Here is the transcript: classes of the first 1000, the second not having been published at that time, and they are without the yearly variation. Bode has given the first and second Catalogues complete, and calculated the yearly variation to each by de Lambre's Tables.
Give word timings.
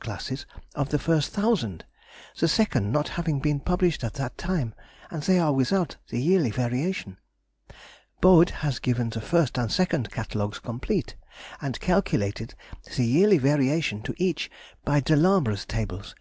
classes 0.00 0.46
of 0.74 0.88
the 0.88 0.98
first 0.98 1.36
1000, 1.36 1.84
the 2.40 2.48
second 2.48 2.90
not 2.92 3.08
having 3.08 3.40
been 3.40 3.60
published 3.60 4.02
at 4.02 4.14
that 4.14 4.38
time, 4.38 4.74
and 5.10 5.24
they 5.24 5.38
are 5.38 5.52
without 5.52 5.96
the 6.08 6.18
yearly 6.18 6.48
variation. 6.50 7.18
Bode 8.22 8.48
has 8.64 8.78
given 8.78 9.10
the 9.10 9.20
first 9.20 9.58
and 9.58 9.70
second 9.70 10.10
Catalogues 10.10 10.60
complete, 10.60 11.14
and 11.60 11.78
calculated 11.78 12.54
the 12.96 13.04
yearly 13.04 13.36
variation 13.36 14.00
to 14.04 14.14
each 14.16 14.50
by 14.82 15.00
de 15.00 15.14
Lambre's 15.14 15.66
Tables. 15.66 16.14